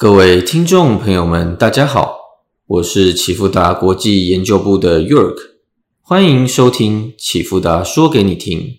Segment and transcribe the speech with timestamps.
[0.00, 2.16] 各位听众朋友们，大家好，
[2.66, 5.36] 我是启富达国际研究部的 York，
[6.00, 8.78] 欢迎收听启富达说给你听。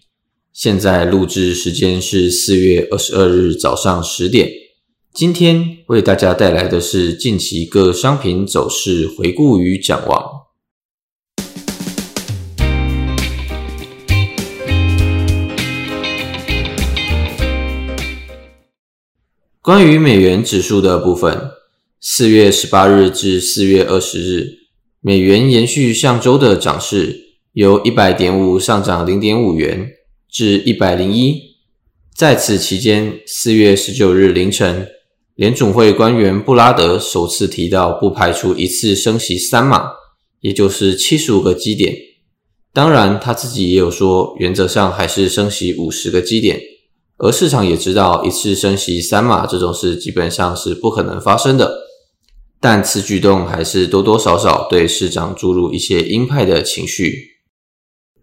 [0.51, 4.49] 现在录制时间是四月二十二日早上十点。
[5.13, 10.40] 今天为大家带来的是近期各商品走势回顾与展望。
[19.71, 21.49] 关于美元指数的部分，
[22.01, 24.45] 四月十八日至四月二十日，
[24.99, 29.89] 美元延续上周的涨势，由一百点五上涨零点五元
[30.29, 31.55] 至一百零一。
[32.13, 34.89] 在此期间，四月十九日凌晨，
[35.35, 39.91] 联总会官员布拉德首次提到不排除一次升息三码，
[40.41, 41.95] 也就是七十五个基点。
[42.73, 46.59] 当然，他自己也有说，原则上还是升息五十个基点。
[47.23, 51.71] 而市场也知道，一次升息三码这种事基本上是不可能发生的，
[52.59, 57.13] 但此举动还是多多少少对市场注入一些鹰派的情绪。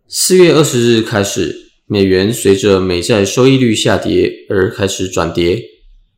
[0.08, 5.62] 四月二十日开始，美元随着美债收益率下跌而开始转跌，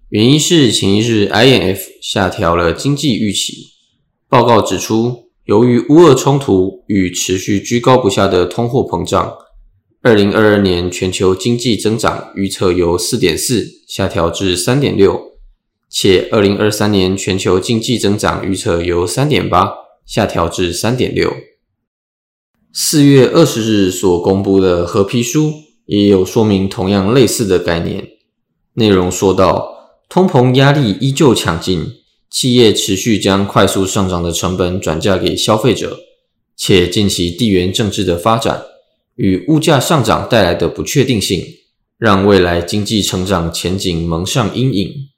[0.09, 3.53] 原因是前一日 INF 下调了经济预期。
[4.27, 9.37] 报告指出，由于乌俄冲突与持续居高不下的通货膨胀。
[10.03, 15.33] 二零二二年全球经济增长预测由四点四下调至三点六，
[15.91, 19.71] 且二零二三年全球经济增长预测由三点八
[20.07, 21.31] 下调至三点六。
[22.73, 25.53] 四月二十日所公布的合批书
[25.85, 28.09] 也有说明同样类似的概念，
[28.73, 31.85] 内容说到，通膨压力依旧强劲，
[32.31, 35.99] 企业持续将快速上涨的成本转嫁给消费者，
[36.57, 38.63] 且近期地缘政治的发展。
[39.21, 41.45] 与物价上涨带来的不确定性，
[41.99, 45.11] 让未来经济成长前景蒙上阴影。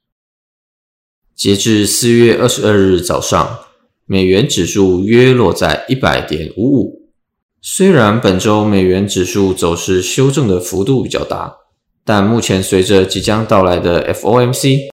[1.37, 3.61] 截至四月二十二日早上，
[4.05, 7.13] 美元指数约落在一百点五五。
[7.61, 11.59] 虽然本周美元指数走势修正的幅度比较大，
[12.05, 14.89] 但目前随着即将到来的 FOMC，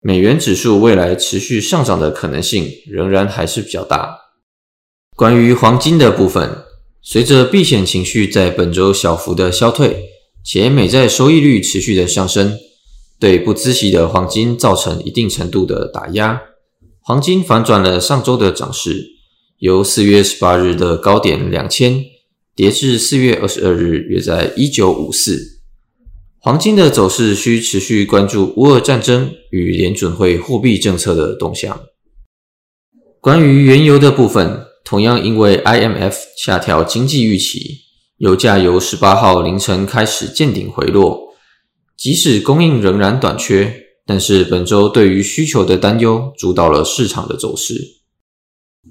[0.00, 4.16] 美元指数未来持续上涨的可能性仍然还是比较大。
[5.14, 6.64] 关于黄金的部分。
[7.06, 10.04] 随着避险情绪在本周小幅的消退，
[10.42, 12.58] 且美债收益率持续的上升，
[13.20, 16.40] 对不孳息的黄金造成一定程度的打压。
[17.00, 19.10] 黄金反转了上周的涨势，
[19.58, 22.02] 由四月十八日的高点两千
[22.56, 25.60] 跌至四月二十二日约在一九五四。
[26.38, 31.82] 黄金的走势需持续关注乌俄战争与联准会货币政策的动向。
[33.20, 34.73] 关于原油的部分。
[34.84, 37.80] 同样因为 IMF 下调经济预期，
[38.18, 41.34] 油价由十八号凌晨开始见顶回落。
[41.96, 43.74] 即使供应仍然短缺，
[44.04, 48.02] 但是本周对于需求的担忧主导了市场的走势。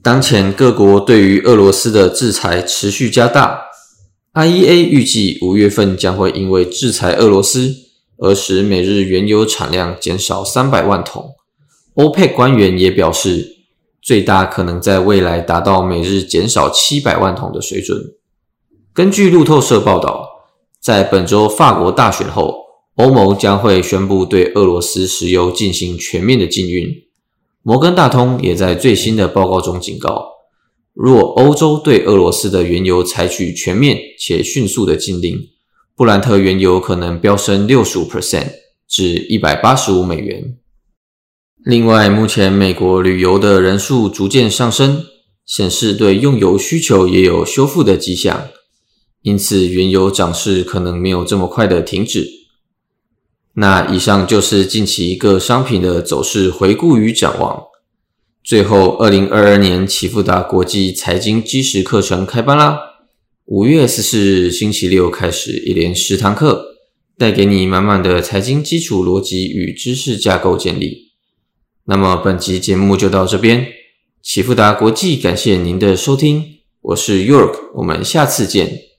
[0.01, 3.61] 当前各国对于俄罗斯的制裁持续加大
[4.33, 7.71] ，IEA 预计五月份将会因为制裁俄罗斯
[8.17, 11.35] 而使每日原油产量减少三百万桶。
[11.93, 13.62] OPEC 官员也表示。
[14.03, 17.97] 最大可能在未来达到每日减少七百万桶的水准。
[18.93, 20.27] 根据路透社报道，
[20.81, 22.53] 在本周法国大选后，
[22.95, 26.87] 欧盟将会宣布对俄罗斯石油进行全面的禁运。
[27.61, 30.27] 摩根大通也在最新的报告中警告，
[30.93, 35.39] 若欧洲对俄罗斯的原油采取全面且迅速的禁令，
[35.95, 38.49] 布兰特原油可能飙升六十五 percent
[38.85, 40.57] 至一百八十五美元。
[41.65, 45.05] 另外，目前美国旅游的人数逐渐上升，
[45.45, 48.49] 显示对用油需求也有修复的迹象，
[49.21, 52.27] 因此原油涨势可能没有这么快的停止。
[53.53, 57.63] 那以上就是近期各商品的走势回顾与展望。
[58.43, 62.77] 最后，二零二二年启富达国际财经基石课程开班啦！
[63.45, 66.75] 五月十四日星期六开始，一连十堂课，
[67.17, 71.12] 带给你满满的财经基础逻辑与知识架构建立。
[71.85, 73.67] 那么本集节目就到这边，
[74.21, 78.92] 启富达国际感谢您的收听，我是 York，我们下次见。